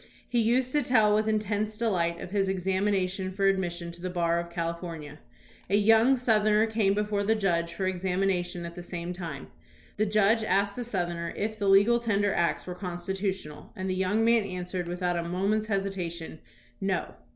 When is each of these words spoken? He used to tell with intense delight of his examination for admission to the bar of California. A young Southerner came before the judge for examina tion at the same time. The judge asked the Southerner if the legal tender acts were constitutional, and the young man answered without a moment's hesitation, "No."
He 0.27 0.39
used 0.41 0.71
to 0.71 0.81
tell 0.81 1.13
with 1.13 1.27
intense 1.27 1.77
delight 1.77 2.19
of 2.19 2.31
his 2.31 2.49
examination 2.49 3.31
for 3.31 3.45
admission 3.45 3.91
to 3.91 4.01
the 4.01 4.09
bar 4.09 4.39
of 4.39 4.49
California. 4.49 5.19
A 5.69 5.75
young 5.77 6.17
Southerner 6.17 6.65
came 6.65 6.95
before 6.95 7.23
the 7.23 7.35
judge 7.35 7.75
for 7.75 7.83
examina 7.83 8.43
tion 8.43 8.65
at 8.65 8.73
the 8.73 8.81
same 8.81 9.13
time. 9.13 9.49
The 9.97 10.07
judge 10.07 10.43
asked 10.43 10.75
the 10.75 10.83
Southerner 10.83 11.35
if 11.37 11.55
the 11.59 11.69
legal 11.69 11.99
tender 11.99 12.33
acts 12.33 12.65
were 12.65 12.73
constitutional, 12.73 13.71
and 13.75 13.87
the 13.87 13.93
young 13.93 14.25
man 14.25 14.41
answered 14.43 14.87
without 14.87 15.17
a 15.17 15.29
moment's 15.29 15.67
hesitation, 15.67 16.39
"No." 16.81 17.13